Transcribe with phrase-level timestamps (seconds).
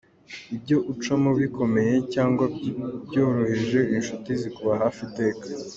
[0.55, 2.43] Ibyo ucamo bikomeye cyangwa
[3.05, 5.45] byoroheje, inshuti zikuba hafi iteka.